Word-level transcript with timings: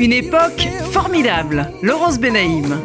Une 0.00 0.12
époque 0.12 0.68
formidable. 0.90 1.70
Laurence 1.82 2.18
Benaïm. 2.18 2.80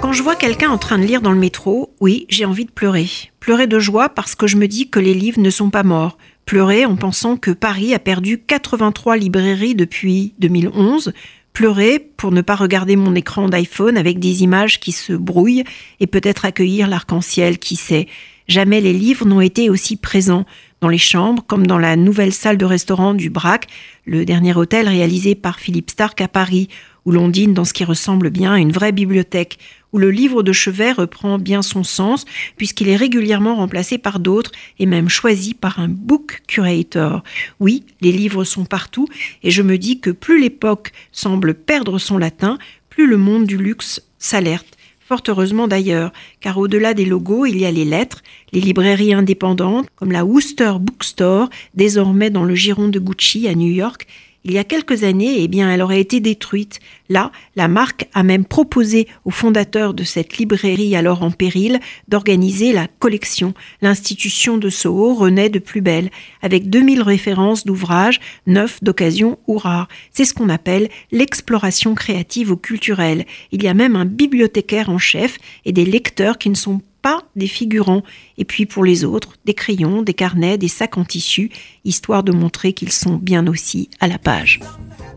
Quand 0.00 0.12
je 0.12 0.22
vois 0.22 0.36
quelqu'un 0.36 0.70
en 0.70 0.78
train 0.78 0.98
de 0.98 1.04
lire 1.04 1.22
dans 1.22 1.32
le 1.32 1.38
métro, 1.38 1.94
oui, 2.00 2.26
j'ai 2.28 2.44
envie 2.44 2.66
de 2.66 2.70
pleurer. 2.70 3.08
Pleurer 3.40 3.66
de 3.66 3.78
joie 3.78 4.08
parce 4.10 4.34
que 4.34 4.46
je 4.46 4.56
me 4.56 4.68
dis 4.68 4.90
que 4.90 5.00
les 5.00 5.14
livres 5.14 5.40
ne 5.40 5.50
sont 5.50 5.70
pas 5.70 5.82
morts. 5.82 6.18
Pleurer 6.44 6.84
en 6.84 6.96
pensant 6.96 7.36
que 7.36 7.50
Paris 7.50 7.94
a 7.94 7.98
perdu 7.98 8.38
83 8.38 9.16
librairies 9.16 9.74
depuis 9.74 10.34
2011. 10.38 11.12
Pleurer 11.52 11.98
pour 11.98 12.32
ne 12.32 12.40
pas 12.40 12.54
regarder 12.54 12.96
mon 12.96 13.14
écran 13.14 13.48
d'iPhone 13.48 13.96
avec 13.96 14.18
des 14.18 14.42
images 14.42 14.80
qui 14.80 14.92
se 14.92 15.12
brouillent 15.12 15.64
et 16.00 16.06
peut-être 16.06 16.44
accueillir 16.44 16.88
l'arc-en-ciel, 16.88 17.58
qui 17.58 17.76
sait. 17.76 18.06
Jamais 18.48 18.80
les 18.80 18.92
livres 18.92 19.26
n'ont 19.26 19.40
été 19.40 19.70
aussi 19.70 19.96
présents 19.96 20.44
dans 20.82 20.88
les 20.88 20.98
chambres, 20.98 21.44
comme 21.46 21.66
dans 21.66 21.78
la 21.78 21.94
nouvelle 21.94 22.32
salle 22.32 22.58
de 22.58 22.64
restaurant 22.64 23.14
du 23.14 23.30
Brac, 23.30 23.68
le 24.04 24.24
dernier 24.24 24.54
hôtel 24.54 24.88
réalisé 24.88 25.36
par 25.36 25.60
Philippe 25.60 25.90
Stark 25.90 26.20
à 26.20 26.26
Paris, 26.26 26.68
où 27.04 27.12
l'on 27.12 27.28
dîne 27.28 27.54
dans 27.54 27.64
ce 27.64 27.72
qui 27.72 27.84
ressemble 27.84 28.30
bien 28.30 28.54
à 28.54 28.58
une 28.58 28.72
vraie 28.72 28.90
bibliothèque, 28.90 29.58
où 29.92 29.98
le 29.98 30.10
livre 30.10 30.42
de 30.42 30.52
chevet 30.52 30.90
reprend 30.90 31.38
bien 31.38 31.62
son 31.62 31.84
sens, 31.84 32.24
puisqu'il 32.56 32.88
est 32.88 32.96
régulièrement 32.96 33.54
remplacé 33.54 33.96
par 33.96 34.18
d'autres 34.18 34.50
et 34.80 34.86
même 34.86 35.08
choisi 35.08 35.54
par 35.54 35.78
un 35.78 35.88
book 35.88 36.42
curator. 36.48 37.22
Oui, 37.60 37.84
les 38.00 38.10
livres 38.10 38.42
sont 38.42 38.64
partout, 38.64 39.06
et 39.44 39.52
je 39.52 39.62
me 39.62 39.78
dis 39.78 40.00
que 40.00 40.10
plus 40.10 40.40
l'époque 40.40 40.90
semble 41.12 41.54
perdre 41.54 41.98
son 41.98 42.18
latin, 42.18 42.58
plus 42.88 43.06
le 43.06 43.18
monde 43.18 43.46
du 43.46 43.56
luxe 43.56 44.02
s'alerte. 44.18 44.76
Fort 45.04 45.22
heureusement 45.28 45.66
d'ailleurs, 45.66 46.12
car 46.40 46.58
au-delà 46.58 46.94
des 46.94 47.04
logos, 47.04 47.44
il 47.46 47.58
y 47.58 47.66
a 47.66 47.70
les 47.70 47.84
lettres, 47.84 48.22
les 48.52 48.60
librairies 48.60 49.12
indépendantes, 49.12 49.88
comme 49.96 50.12
la 50.12 50.24
Worcester 50.24 50.74
Bookstore, 50.80 51.50
désormais 51.74 52.30
dans 52.30 52.44
le 52.44 52.54
giron 52.54 52.88
de 52.88 53.00
Gucci 53.00 53.48
à 53.48 53.54
New 53.54 53.70
York, 53.70 54.06
il 54.44 54.52
y 54.52 54.58
a 54.58 54.64
quelques 54.64 55.04
années, 55.04 55.42
eh 55.42 55.48
bien, 55.48 55.70
elle 55.70 55.82
aurait 55.82 56.00
été 56.00 56.20
détruite. 56.20 56.80
Là, 57.08 57.30
la 57.54 57.68
marque 57.68 58.08
a 58.12 58.22
même 58.22 58.44
proposé 58.44 59.06
au 59.24 59.30
fondateur 59.30 59.94
de 59.94 60.02
cette 60.02 60.38
librairie 60.38 60.96
alors 60.96 61.22
en 61.22 61.30
péril 61.30 61.78
d'organiser 62.08 62.72
la 62.72 62.88
collection. 62.98 63.54
L'institution 63.82 64.58
de 64.58 64.68
Soho 64.68 65.14
renaît 65.14 65.48
de 65.48 65.58
plus 65.58 65.80
belle, 65.80 66.10
avec 66.42 66.68
2000 66.70 67.02
références 67.02 67.64
d'ouvrages, 67.64 68.20
neufs, 68.46 68.82
d'occasion 68.82 69.38
ou 69.46 69.58
rares. 69.58 69.88
C'est 70.10 70.24
ce 70.24 70.34
qu'on 70.34 70.48
appelle 70.48 70.88
l'exploration 71.12 71.94
créative 71.94 72.50
ou 72.50 72.56
culturelle. 72.56 73.26
Il 73.52 73.62
y 73.62 73.68
a 73.68 73.74
même 73.74 73.96
un 73.96 74.06
bibliothécaire 74.06 74.90
en 74.90 74.98
chef 74.98 75.38
et 75.64 75.72
des 75.72 75.84
lecteurs 75.84 76.38
qui 76.38 76.50
ne 76.50 76.56
sont 76.56 76.80
pas 77.02 77.22
des 77.36 77.48
figurants, 77.48 78.02
et 78.38 78.44
puis 78.44 78.64
pour 78.64 78.84
les 78.84 79.04
autres, 79.04 79.34
des 79.44 79.54
crayons, 79.54 80.02
des 80.02 80.14
carnets, 80.14 80.56
des 80.56 80.68
sacs 80.68 80.96
en 80.96 81.04
tissu, 81.04 81.50
histoire 81.84 82.22
de 82.22 82.32
montrer 82.32 82.72
qu'ils 82.72 82.92
sont 82.92 83.16
bien 83.16 83.46
aussi 83.46 83.90
à 84.00 84.06
la 84.06 84.18
page. 84.18 84.60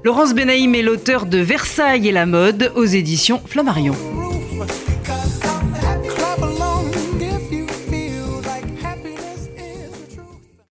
Laurence 0.04 0.34
Benaïm 0.34 0.76
est 0.76 0.82
l'auteur 0.82 1.26
de 1.26 1.38
Versailles 1.38 2.08
et 2.08 2.12
la 2.12 2.26
mode 2.26 2.72
aux 2.76 2.86
éditions 2.86 3.42
Flammarion. 3.46 3.96